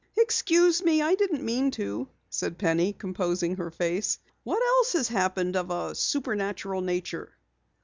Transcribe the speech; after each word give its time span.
"Excuse 0.17 0.81
me, 0.81 0.99
I 1.03 1.13
didn't 1.13 1.45
mean 1.45 1.69
to," 1.77 2.07
said 2.27 2.57
Penny, 2.57 2.91
composing 2.91 3.57
her 3.57 3.69
face. 3.69 4.17
"What 4.43 4.59
else 4.67 4.93
has 4.93 5.07
happened 5.09 5.55
of 5.55 5.69
a 5.69 5.93
supernatural 5.93 6.81
nature?" 6.81 7.37